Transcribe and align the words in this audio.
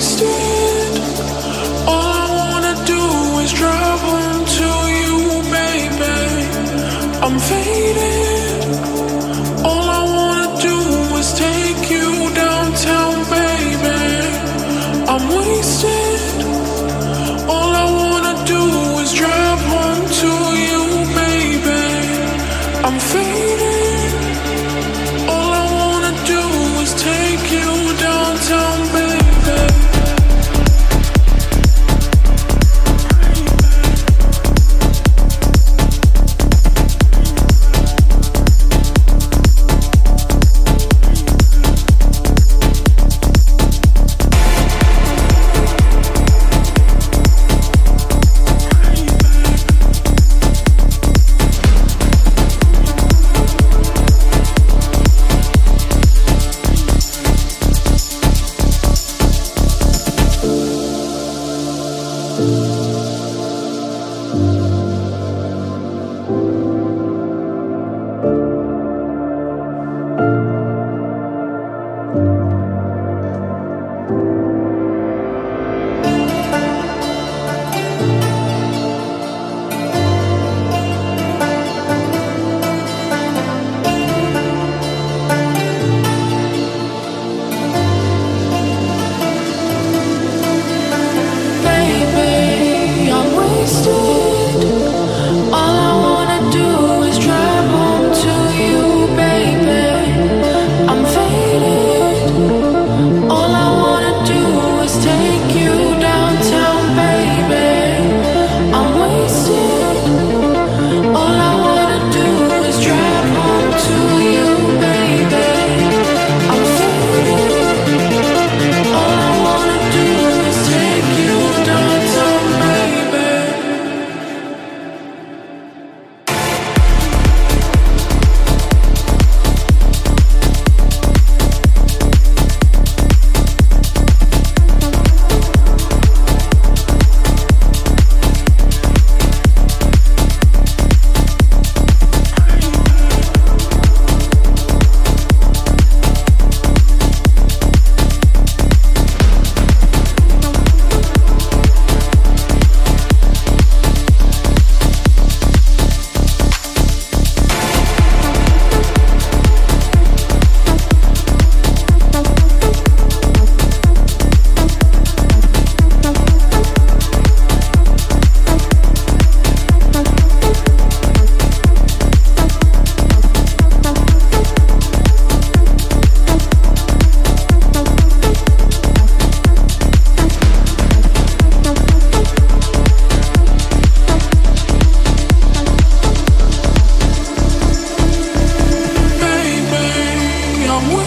strange 0.00 0.49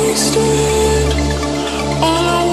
wasted. 0.03 1.13
All 2.01 2.25
I 2.29 2.52